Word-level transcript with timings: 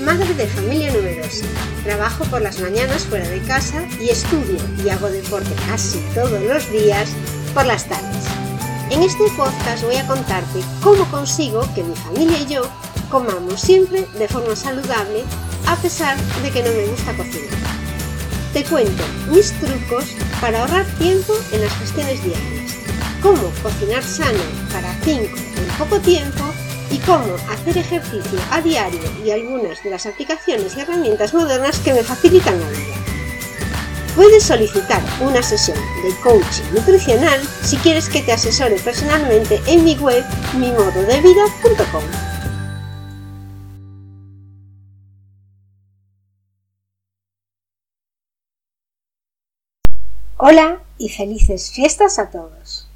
Madre 0.00 0.32
de 0.34 0.46
familia 0.46 0.92
numerosa, 0.92 1.44
trabajo 1.82 2.24
por 2.26 2.40
las 2.40 2.60
mañanas 2.60 3.04
fuera 3.04 3.28
de 3.28 3.40
casa 3.42 3.84
y 4.00 4.10
estudio 4.10 4.56
y 4.84 4.88
hago 4.90 5.10
deporte 5.10 5.50
casi 5.68 5.98
todos 6.14 6.40
los 6.40 6.70
días 6.70 7.10
por 7.52 7.66
las 7.66 7.84
tardes. 7.88 8.24
En 8.90 9.02
este 9.02 9.24
podcast 9.36 9.82
voy 9.82 9.96
a 9.96 10.06
contarte 10.06 10.60
cómo 10.84 11.04
consigo 11.10 11.68
que 11.74 11.82
mi 11.82 11.96
familia 11.96 12.38
y 12.38 12.46
yo 12.46 12.62
comamos 13.10 13.60
siempre 13.60 14.06
de 14.16 14.28
forma 14.28 14.54
saludable 14.54 15.24
a 15.66 15.74
pesar 15.74 16.16
de 16.44 16.50
que 16.52 16.62
no 16.62 16.70
me 16.70 16.86
gusta 16.86 17.16
cocinar. 17.16 17.58
Te 18.52 18.62
cuento 18.64 19.02
mis 19.32 19.50
trucos 19.58 20.04
para 20.40 20.60
ahorrar 20.60 20.86
tiempo 20.98 21.34
en 21.50 21.62
las 21.62 21.76
gestiones 21.76 22.22
diarias, 22.22 22.76
cómo 23.20 23.50
cocinar 23.64 24.04
sano 24.04 24.44
para 24.72 24.94
5 25.02 25.22
en 25.24 25.76
poco 25.76 25.98
tiempo 25.98 26.44
y 26.90 26.98
cómo 26.98 27.34
hacer 27.50 27.78
ejercicio 27.78 28.38
a 28.50 28.60
diario 28.60 29.00
y 29.24 29.30
algunas 29.30 29.82
de 29.82 29.90
las 29.90 30.06
aplicaciones 30.06 30.76
y 30.76 30.80
herramientas 30.80 31.34
modernas 31.34 31.78
que 31.80 31.92
me 31.92 32.02
facilitan 32.02 32.60
la 32.60 32.68
vida. 32.68 32.94
Puedes 34.16 34.42
solicitar 34.42 35.02
una 35.20 35.42
sesión 35.42 35.78
de 36.02 36.14
coaching 36.22 36.64
nutricional 36.74 37.40
si 37.62 37.76
quieres 37.76 38.08
que 38.08 38.22
te 38.22 38.32
asesore 38.32 38.76
personalmente 38.80 39.60
en 39.66 39.84
mi 39.84 39.94
web 39.96 40.24
mimododevida.com. 40.56 42.02
Hola 50.40 50.82
y 50.98 51.08
felices 51.08 51.70
fiestas 51.72 52.18
a 52.18 52.30
todos. 52.30 52.87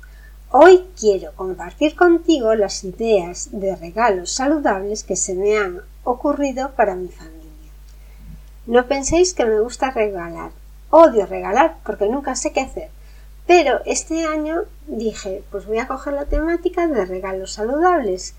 Hoy 0.55 0.85
quiero 1.01 1.33
compartir 1.35 1.97
contigo 1.97 2.55
las 2.55 2.85
ideas 2.85 3.49
de 3.53 3.75
regalos 3.75 4.33
saludables 4.33 5.03
que 5.03 5.17
se 5.17 5.33
me 5.35 5.57
han 5.57 5.81
ocurrido 6.05 6.73
para 6.73 6.95
mi 6.95 7.09
familia. 7.09 7.73
No 8.67 8.87
penséis 8.87 9.33
que 9.33 9.47
me 9.47 9.61
gusta 9.61 9.93
regalar. 9.93 10.51
Odio 10.91 11.25
regalar 11.25 11.79
porque 11.87 12.07
nunca 12.07 12.37
sé 12.37 12.53
qué 12.53 12.61
hacer. 12.61 12.91
Pero 13.47 13.81
este 13.87 14.27
año 14.27 14.65
dije, 14.89 15.43
pues 15.51 15.65
voy 15.65 15.79
a 15.79 15.89
coger 15.89 16.13
la 16.13 16.27
temática 16.27 16.87
de 16.87 17.07
regalos 17.07 17.55
saludables 17.55 18.35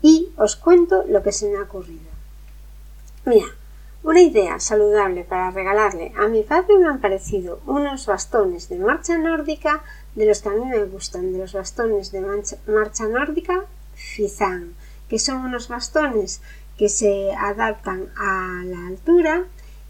y 0.00 0.30
os 0.38 0.56
cuento 0.56 1.04
lo 1.06 1.22
que 1.22 1.32
se 1.32 1.50
me 1.50 1.58
ha 1.58 1.64
ocurrido. 1.64 2.08
Mira, 3.26 3.48
una 4.02 4.20
idea 4.20 4.60
saludable 4.60 5.24
para 5.24 5.50
regalarle 5.50 6.12
a 6.16 6.28
mi 6.28 6.42
padre 6.42 6.78
me 6.78 6.86
han 6.86 7.00
parecido 7.00 7.60
unos 7.66 8.06
bastones 8.06 8.68
de 8.68 8.78
marcha 8.78 9.18
nórdica 9.18 9.82
de 10.14 10.26
los 10.26 10.40
que 10.40 10.48
a 10.48 10.52
mí 10.52 10.64
me 10.64 10.84
gustan, 10.84 11.32
de 11.32 11.38
los 11.38 11.52
bastones 11.52 12.12
de 12.12 12.20
marcha 12.20 13.08
nórdica 13.08 13.64
Fizan, 13.94 14.74
que 15.08 15.18
son 15.18 15.44
unos 15.44 15.68
bastones 15.68 16.40
que 16.76 16.88
se 16.88 17.32
adaptan 17.32 18.08
a 18.16 18.62
la 18.64 18.86
altura 18.86 19.46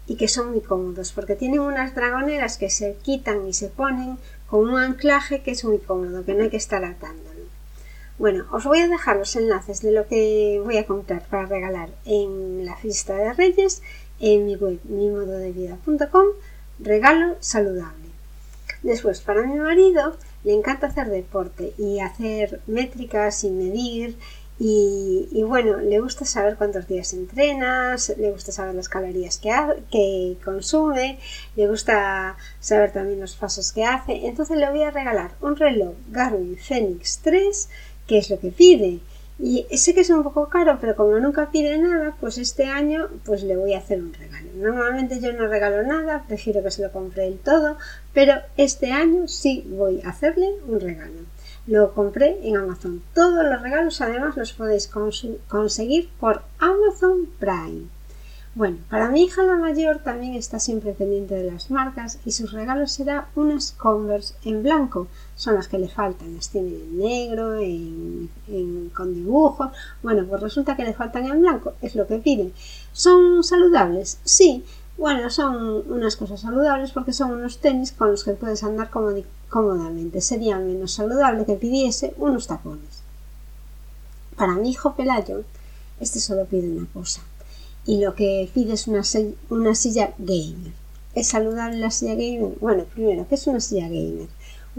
y 0.07 0.15
que 0.15 0.27
son 0.27 0.51
muy 0.51 0.61
cómodos 0.61 1.11
porque 1.11 1.35
tienen 1.35 1.59
unas 1.59 1.93
dragoneras 1.93 2.57
que 2.57 2.71
se 2.71 2.95
quitan 3.03 3.47
y 3.47 3.53
se 3.53 3.67
ponen 3.67 4.17
con 4.47 4.67
un 4.67 4.79
anclaje 4.79 5.43
que 5.43 5.51
es 5.51 5.63
muy 5.63 5.77
cómodo, 5.77 6.25
que 6.25 6.33
no 6.33 6.43
hay 6.43 6.49
que 6.49 6.57
estar 6.57 6.83
atándolo. 6.83 7.38
Bueno, 8.19 8.47
os 8.51 8.65
voy 8.65 8.79
a 8.79 8.89
dejar 8.89 9.15
los 9.15 9.33
enlaces 9.37 9.81
de 9.81 9.93
lo 9.93 10.05
que 10.05 10.61
voy 10.61 10.75
a 10.75 10.85
comprar 10.85 11.25
para 11.29 11.45
regalar 11.45 11.87
en 12.03 12.65
la 12.65 12.75
fiesta 12.75 13.15
de 13.15 13.31
Reyes 13.31 13.81
en 14.19 14.45
mi 14.45 14.57
web 14.57 14.77
mimododevida.com 14.83 16.25
regalo 16.79 17.37
saludable. 17.39 18.09
Después, 18.83 19.21
para 19.21 19.43
mi 19.43 19.57
marido 19.57 20.17
le 20.43 20.53
encanta 20.53 20.87
hacer 20.87 21.07
deporte 21.07 21.73
y 21.77 22.01
hacer 22.01 22.59
métricas 22.67 23.45
y 23.45 23.51
medir 23.51 24.17
y, 24.61 25.41
bueno, 25.47 25.77
le 25.77 26.01
gusta 26.01 26.25
saber 26.25 26.57
cuántos 26.57 26.85
días 26.85 27.13
entrenas, 27.13 28.13
le 28.17 28.31
gusta 28.31 28.51
saber 28.51 28.75
las 28.75 28.89
calorías 28.89 29.37
que, 29.37 29.51
que 29.89 30.35
consume, 30.43 31.17
le 31.55 31.67
gusta 31.69 32.35
saber 32.59 32.91
también 32.91 33.21
los 33.21 33.35
pasos 33.35 33.71
que 33.71 33.85
hace. 33.85 34.27
Entonces 34.27 34.57
le 34.57 34.69
voy 34.69 34.83
a 34.83 34.91
regalar 34.91 35.31
un 35.39 35.55
reloj 35.55 35.93
Garmin 36.09 36.57
Fenix 36.57 37.19
3, 37.23 37.69
que 38.09 38.17
es 38.17 38.29
lo 38.31 38.39
que 38.39 38.49
pide. 38.49 38.99
Y 39.37 39.65
sé 39.77 39.93
que 39.93 40.01
es 40.01 40.09
un 40.09 40.23
poco 40.23 40.49
caro, 40.49 40.79
pero 40.81 40.95
como 40.97 41.17
nunca 41.19 41.49
pide 41.51 41.77
nada, 41.77 42.15
pues 42.19 42.37
este 42.37 42.65
año 42.65 43.07
pues 43.23 43.43
le 43.43 43.55
voy 43.55 43.73
a 43.73 43.77
hacer 43.77 44.01
un 44.01 44.13
regalo. 44.13 44.49
Normalmente 44.55 45.21
yo 45.21 45.31
no 45.31 45.47
regalo 45.47 45.83
nada, 45.83 46.25
prefiero 46.27 46.61
que 46.61 46.71
se 46.71 46.81
lo 46.81 46.91
compre 46.91 47.27
él 47.27 47.39
todo, 47.41 47.77
pero 48.13 48.33
este 48.57 48.91
año 48.91 49.27
sí 49.29 49.63
voy 49.69 50.01
a 50.01 50.09
hacerle 50.09 50.49
un 50.67 50.79
regalo. 50.81 51.21
Lo 51.67 51.93
compré 51.93 52.39
en 52.41 52.57
Amazon. 52.57 53.01
Todos 53.13 53.45
los 53.45 53.61
regalos 53.61 54.01
además 54.01 54.35
los 54.35 54.53
podéis 54.53 54.89
conseguir 55.47 56.09
por 56.19 56.41
Amazon 56.57 57.29
Prime. 57.39 57.87
Bueno, 58.55 58.77
para 58.89 59.09
mi 59.09 59.23
hija 59.23 59.43
la 59.43 59.55
mayor 59.55 59.99
también 59.99 60.33
está 60.33 60.59
siempre 60.59 60.93
pendiente 60.93 61.35
de 61.35 61.49
las 61.49 61.69
marcas 61.69 62.19
y 62.25 62.31
sus 62.31 62.51
regalos 62.51 62.91
será 62.91 63.29
unas 63.35 63.71
Converse 63.71 64.33
en 64.43 64.63
blanco. 64.63 65.07
Son 65.35 65.53
las 65.53 65.67
que 65.67 65.77
le 65.77 65.87
faltan, 65.87 66.35
las 66.35 66.49
tiene 66.49 66.69
en 66.69 66.97
negro, 66.97 67.61
con 68.99 69.13
dibujos. 69.13 69.69
Bueno, 70.03 70.25
pues 70.27 70.41
resulta 70.41 70.75
que 70.75 70.83
le 70.83 70.93
faltan 70.93 71.25
en 71.25 71.39
blanco, 71.39 71.73
es 71.81 71.95
lo 71.95 72.05
que 72.05 72.17
piden. 72.17 72.53
¿Son 72.91 73.43
saludables? 73.43 74.19
Sí. 74.25 74.65
Bueno, 74.97 75.29
son 75.29 75.89
unas 75.89 76.17
cosas 76.17 76.41
saludables 76.41 76.91
porque 76.91 77.13
son 77.13 77.31
unos 77.31 77.59
tenis 77.59 77.93
con 77.93 78.11
los 78.11 78.25
que 78.25 78.33
puedes 78.33 78.63
andar 78.65 78.89
cómodamente. 78.89 80.19
Sería 80.19 80.59
menos 80.59 80.91
saludable 80.91 81.45
que 81.45 81.53
pidiese 81.53 82.13
unos 82.17 82.47
tacones. 82.47 83.03
Para 84.35 84.55
mi 84.55 84.71
hijo 84.71 84.95
Pelayo, 84.95 85.43
este 86.01 86.19
solo 86.19 86.45
pide 86.45 86.69
una 86.69 86.85
cosa 86.93 87.21
y 87.85 88.01
lo 88.03 88.13
que 88.13 88.49
pide 88.53 88.73
es 88.73 88.87
una, 88.87 89.03
una 89.49 89.73
silla 89.73 90.13
gamer. 90.17 90.73
¿Es 91.15 91.29
saludable 91.29 91.77
la 91.77 91.91
silla 91.91 92.15
gamer? 92.15 92.57
Bueno, 92.59 92.83
primero, 92.83 93.25
¿qué 93.27 93.35
es 93.35 93.47
una 93.47 93.59
silla 93.59 93.87
gamer? 93.87 94.27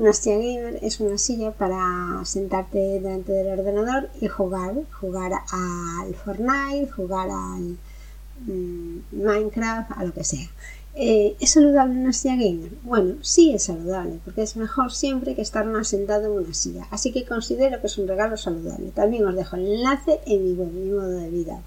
Una 0.00 0.15
silla 0.15 0.38
gamer 0.38 0.78
es 0.81 0.99
una 1.00 1.19
silla 1.19 1.50
para 1.50 2.25
sentarte 2.25 2.78
delante 2.78 3.33
del 3.33 3.59
ordenador 3.59 4.09
y 4.19 4.28
jugar, 4.28 4.72
jugar 4.99 5.31
al 5.53 6.15
Fortnite, 6.15 6.91
jugar 6.91 7.28
al 7.28 7.77
mm, 8.47 9.00
Minecraft, 9.12 9.91
a 9.94 10.05
lo 10.05 10.15
que 10.15 10.25
sea. 10.25 10.49
Eh, 10.94 11.37
¿Es 11.38 11.50
saludable 11.50 12.00
una 12.00 12.15
silla 12.15 12.37
gamer? 12.37 12.71
Bueno, 12.83 13.16
sí 13.21 13.53
es 13.53 13.65
saludable, 13.65 14.21
porque 14.25 14.41
es 14.41 14.56
mejor 14.56 14.91
siempre 14.91 15.34
que 15.34 15.43
estar 15.43 15.66
más 15.66 15.88
sentado 15.88 16.32
en 16.32 16.47
una 16.47 16.55
silla. 16.55 16.87
Así 16.91 17.12
que 17.12 17.27
considero 17.27 17.82
que 17.82 17.88
es 17.88 17.99
un 17.99 18.09
regalo 18.09 18.38
saludable. 18.38 18.93
También 18.93 19.27
os 19.27 19.37
dejo 19.37 19.56
el 19.56 19.67
enlace 19.67 20.21
en 20.25 20.44
mi 20.44 20.55
web, 20.55 20.72
mi 20.72 20.91
modo 20.93 21.11
de 21.11 21.59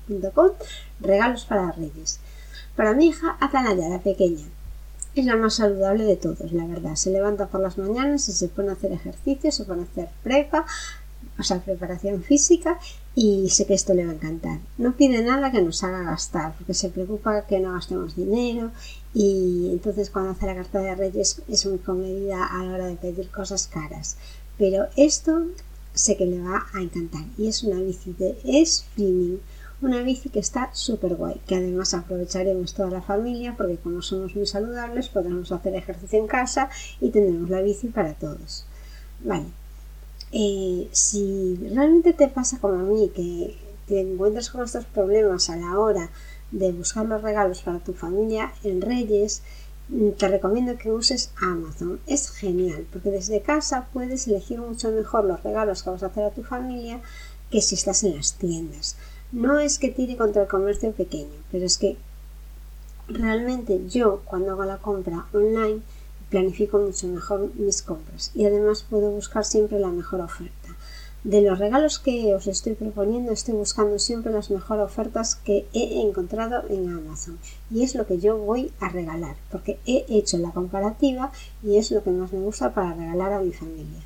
regalos 1.02 1.46
para 1.46 1.72
reyes. 1.74 2.20
Para 2.76 2.96
mi 2.96 3.10
hija, 3.10 3.38
Atalaya, 3.40 3.90
la 3.90 4.00
pequeña. 4.00 4.46
Es 5.16 5.26
la 5.26 5.36
más 5.36 5.56
saludable 5.56 6.06
de 6.06 6.18
todos, 6.18 6.52
la 6.54 6.66
verdad. 6.66 6.96
Se 6.96 7.12
levanta 7.12 7.48
por 7.48 7.62
las 7.62 7.78
mañanas 7.78 8.28
y 8.30 8.32
se 8.32 8.48
pone 8.48 8.70
a 8.70 8.74
hacer 8.74 8.92
ejercicio, 8.92 9.52
se 9.52 9.64
pone 9.64 9.82
a 9.82 9.86
hacer 9.86 10.10
prepa, 10.24 10.66
o 11.38 11.44
sea, 11.44 11.60
preparación 11.60 12.24
física 12.24 12.80
y 13.14 13.50
sé 13.50 13.66
que 13.66 13.76
esto 13.76 13.94
le 13.94 14.06
va 14.06 14.12
a 14.12 14.16
encantar. 14.16 14.60
No 14.78 14.94
pide 14.94 15.24
nada 15.24 15.52
que 15.52 15.62
nos 15.62 15.84
haga 15.84 16.04
gastar, 16.04 16.56
porque 16.58 16.74
se 16.74 16.90
preocupa 16.90 17.46
que 17.46 17.60
no 17.60 17.74
gastemos 17.74 18.16
dinero 18.16 18.72
y 19.14 19.70
entonces 19.72 20.10
cuando 20.10 20.32
hace 20.32 20.48
la 20.48 20.56
carta 20.56 20.80
de 20.80 20.96
Reyes 20.96 21.44
es 21.48 21.66
muy 21.68 21.78
comedida 21.78 22.46
a 22.46 22.64
la 22.64 22.74
hora 22.74 22.88
de 22.88 22.96
pedir 22.96 23.30
cosas 23.30 23.68
caras. 23.68 24.18
Pero 24.58 24.88
esto 24.96 25.46
sé 25.94 26.18
que 26.18 26.26
le 26.26 26.42
va 26.42 26.66
a 26.74 26.82
encantar 26.82 27.26
y 27.38 27.48
es 27.48 27.64
una 27.64 27.80
bici 27.80 28.14
de 28.14 28.66
spinning, 28.66 29.40
una 29.84 30.02
bici 30.02 30.30
que 30.30 30.40
está 30.40 30.70
súper 30.74 31.16
guay, 31.16 31.42
que 31.46 31.56
además 31.56 31.94
aprovecharemos 31.94 32.74
toda 32.74 32.90
la 32.90 33.02
familia 33.02 33.56
porque 33.58 33.78
como 33.78 34.02
somos 34.02 34.36
muy 34.36 34.46
saludables 34.46 35.10
podremos 35.10 35.52
hacer 35.52 35.76
ejercicio 35.76 36.20
en 36.20 36.28
casa 36.28 36.70
y 37.02 37.10
tendremos 37.10 37.50
la 37.50 37.62
bici 37.62 37.88
para 37.88 38.14
todos. 38.14 38.66
Vale, 39.24 39.46
eh, 40.32 40.88
si 40.92 41.56
realmente 41.74 42.14
te 42.14 42.28
pasa 42.28 42.60
como 42.60 42.76
a 42.76 42.84
mí, 42.84 43.12
que 43.14 43.56
te 43.88 44.00
encuentras 44.00 44.50
con 44.50 44.64
estos 44.64 44.86
problemas 44.86 45.50
a 45.50 45.58
la 45.58 45.78
hora 45.78 46.10
de 46.52 46.72
buscar 46.72 47.06
los 47.06 47.22
regalos 47.22 47.62
para 47.62 47.80
tu 47.80 47.94
familia 47.94 48.54
en 48.64 48.82
Reyes, 48.82 49.42
mm, 49.90 50.12
te 50.12 50.28
recomiendo 50.28 50.78
que 50.78 50.92
uses 50.92 51.32
Amazon. 51.42 52.00
Es 52.08 52.32
genial 52.32 52.88
porque 52.92 53.12
desde 53.12 53.42
casa 53.42 53.88
puedes 53.92 54.28
elegir 54.28 54.60
mucho 54.60 54.92
mejor 54.92 55.26
los 55.26 55.44
regalos 55.44 55.84
que 55.84 55.90
vas 55.90 56.04
a 56.04 56.08
hacer 56.08 56.24
a 56.24 56.32
tu 56.32 56.44
familia 56.44 57.02
que 57.52 57.62
si 57.62 57.76
estás 57.76 58.04
en 58.04 58.16
las 58.16 58.34
tiendas. 58.34 58.96
No 59.34 59.58
es 59.58 59.80
que 59.80 59.90
tire 59.90 60.16
contra 60.16 60.44
el 60.44 60.48
comercio 60.48 60.92
pequeño, 60.92 61.34
pero 61.52 61.66
es 61.66 61.80
que 61.80 61.98
realmente 63.08 63.82
yo 63.90 64.22
cuando 64.26 64.52
hago 64.52 64.64
la 64.64 64.78
compra 64.78 65.26
online 65.34 65.82
planifico 66.30 66.78
mucho 66.78 67.08
mejor 67.08 67.50
mis 67.56 67.82
compras 67.82 68.30
y 68.36 68.46
además 68.46 68.86
puedo 68.88 69.10
buscar 69.10 69.44
siempre 69.44 69.80
la 69.80 69.88
mejor 69.88 70.22
oferta. 70.22 70.76
De 71.24 71.42
los 71.42 71.58
regalos 71.58 71.98
que 71.98 72.36
os 72.36 72.46
estoy 72.46 72.76
proponiendo, 72.76 73.32
estoy 73.32 73.56
buscando 73.56 73.98
siempre 73.98 74.32
las 74.32 74.52
mejores 74.52 74.86
ofertas 74.86 75.34
que 75.34 75.66
he 75.74 76.02
encontrado 76.02 76.66
en 76.70 76.90
Amazon. 76.90 77.40
Y 77.72 77.82
es 77.82 77.96
lo 77.96 78.06
que 78.06 78.20
yo 78.20 78.38
voy 78.38 78.72
a 78.80 78.90
regalar, 78.90 79.36
porque 79.52 79.80
he 79.88 80.06
hecho 80.10 80.38
la 80.38 80.52
comparativa 80.52 81.32
y 81.64 81.78
es 81.78 81.90
lo 81.90 82.04
que 82.04 82.12
más 82.12 82.32
me 82.32 82.40
gusta 82.40 82.76
para 82.76 82.94
regalar 82.94 83.34
a 83.34 83.40
mi 83.40 83.52
familia. 83.52 84.04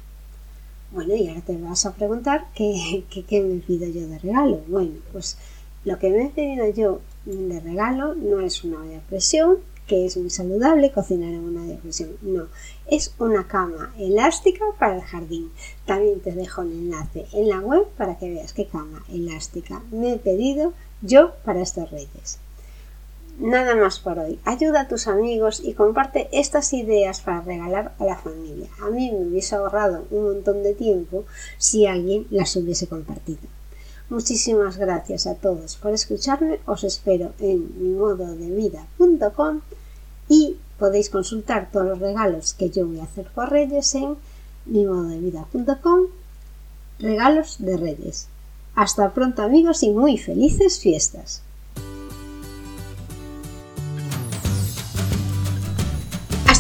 Bueno, 0.91 1.15
y 1.15 1.27
ahora 1.27 1.41
te 1.41 1.57
vas 1.57 1.85
a 1.85 1.93
preguntar 1.93 2.47
qué, 2.55 3.03
qué, 3.09 3.41
me 3.41 3.59
pido 3.59 3.87
yo 3.87 4.07
de 4.07 4.19
regalo. 4.19 4.61
Bueno, 4.67 4.93
pues 5.11 5.37
lo 5.83 5.99
que 5.99 6.09
me 6.09 6.25
he 6.25 6.29
pedido 6.29 6.69
yo 6.69 7.01
de 7.25 7.59
regalo 7.59 8.15
no 8.15 8.39
es 8.39 8.63
una 8.63 8.81
olla 8.81 9.01
presión, 9.09 9.57
que 9.85 10.05
es 10.05 10.17
muy 10.17 10.29
saludable 10.29 10.91
cocinar 10.91 11.33
en 11.33 11.43
una 11.43 11.65
difusión. 11.65 12.11
No, 12.21 12.47
es 12.87 13.13
una 13.19 13.47
cama 13.47 13.93
elástica 13.97 14.65
para 14.77 14.95
el 14.95 15.01
jardín. 15.01 15.51
También 15.85 16.19
te 16.19 16.31
dejo 16.33 16.61
el 16.61 16.71
enlace 16.71 17.25
en 17.33 17.49
la 17.49 17.59
web 17.59 17.87
para 17.97 18.17
que 18.17 18.29
veas 18.29 18.53
qué 18.53 18.65
cama 18.65 19.03
elástica 19.09 19.81
me 19.91 20.13
he 20.13 20.17
pedido 20.17 20.73
yo 21.01 21.35
para 21.45 21.61
estos 21.61 21.89
reyes. 21.91 22.39
Nada 23.39 23.75
más 23.75 23.99
por 23.99 24.17
hoy. 24.17 24.39
Ayuda 24.45 24.81
a 24.81 24.87
tus 24.87 25.07
amigos 25.07 25.61
y 25.63 25.73
comparte 25.73 26.27
estas 26.31 26.73
ideas 26.73 27.21
para 27.21 27.41
regalar 27.41 27.93
a 27.99 28.05
la 28.05 28.17
familia. 28.17 28.67
A 28.81 28.89
mí 28.89 29.11
me 29.11 29.27
hubiese 29.27 29.55
ahorrado 29.55 30.05
un 30.09 30.23
montón 30.23 30.63
de 30.63 30.73
tiempo 30.73 31.23
si 31.59 31.85
alguien 31.85 32.25
las 32.31 32.55
hubiese 32.55 32.87
compartido. 32.87 33.41
Muchísimas 34.09 34.77
gracias 34.77 35.27
a 35.27 35.35
todos 35.35 35.75
por 35.75 35.93
escucharme. 35.93 36.59
Os 36.65 36.83
espero 36.83 37.33
en 37.37 37.69
mimododevida.com 37.79 39.61
y 40.29 40.57
podéis 40.79 41.11
consultar 41.11 41.69
todos 41.71 41.85
los 41.85 41.99
regalos 41.99 42.55
que 42.55 42.71
yo 42.71 42.87
voy 42.87 43.01
a 43.01 43.03
hacer 43.03 43.27
por 43.35 43.51
Reyes 43.51 43.93
en 43.93 44.15
mimododevida.com 44.65 46.07
Regalos 46.97 47.57
de 47.59 47.77
Reyes. 47.77 48.29
Hasta 48.73 49.13
pronto 49.13 49.43
amigos 49.43 49.83
y 49.83 49.91
muy 49.91 50.17
felices 50.17 50.79
fiestas. 50.79 51.43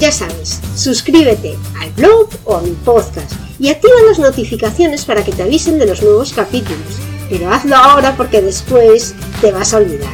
Ya 0.00 0.12
sabes, 0.12 0.60
suscríbete 0.76 1.56
al 1.80 1.90
blog 1.92 2.28
o 2.44 2.56
a 2.56 2.62
mi 2.62 2.70
podcast 2.70 3.32
y 3.58 3.68
activa 3.68 3.94
las 4.06 4.18
notificaciones 4.18 5.04
para 5.04 5.24
que 5.24 5.32
te 5.32 5.42
avisen 5.42 5.78
de 5.78 5.86
los 5.86 6.02
nuevos 6.02 6.32
capítulos 6.32 7.08
pero 7.28 7.52
hazlo 7.52 7.76
ahora 7.76 8.16
porque 8.16 8.40
después 8.40 9.14
te 9.40 9.52
vas 9.52 9.74
a 9.74 9.78
olvidar. 9.78 10.12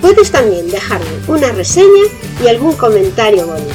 Puedes 0.00 0.30
también 0.30 0.70
dejarme 0.70 1.06
una 1.26 1.50
reseña 1.52 2.04
y 2.42 2.48
algún 2.48 2.74
comentario 2.74 3.46
bonito. 3.46 3.74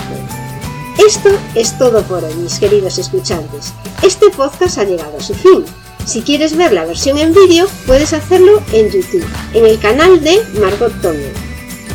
Esto 1.05 1.29
es 1.55 1.77
todo 1.77 2.01
por 2.03 2.23
hoy, 2.23 2.33
mis 2.35 2.59
queridos 2.59 2.97
escuchantes. 2.97 3.73
Este 4.03 4.29
podcast 4.29 4.77
ha 4.77 4.83
llegado 4.83 5.17
a 5.17 5.21
su 5.21 5.33
fin. 5.33 5.65
Si 6.05 6.21
quieres 6.21 6.55
ver 6.55 6.71
la 6.71 6.85
versión 6.85 7.17
en 7.17 7.33
vídeo, 7.33 7.67
puedes 7.87 8.13
hacerlo 8.13 8.61
en 8.71 8.89
YouTube, 8.89 9.25
en 9.53 9.65
el 9.65 9.79
canal 9.79 10.21
de 10.21 10.41
Margot 10.59 10.93
Toño. 11.01 11.29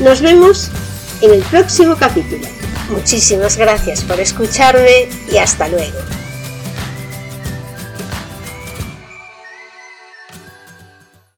Nos 0.00 0.20
vemos 0.20 0.70
en 1.22 1.32
el 1.34 1.42
próximo 1.42 1.96
capítulo. 1.96 2.57
Muchísimas 2.88 3.56
gracias 3.56 4.02
por 4.02 4.18
escucharme 4.18 5.08
y 5.30 5.36
hasta 5.36 5.68
luego. 5.68 6.17